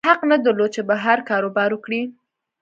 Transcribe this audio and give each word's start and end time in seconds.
حق 0.09 0.21
نه 0.31 0.37
درلود 0.45 0.69
چې 0.75 0.81
بهر 0.89 1.17
کاروبار 1.29 1.69
وکړي. 1.73 2.01